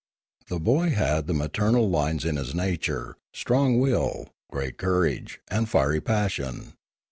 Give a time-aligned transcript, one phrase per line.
[0.47, 6.01] The boy had the maternal lines in his nature, strong will, great courage, and fiery
[6.01, 6.73] passion.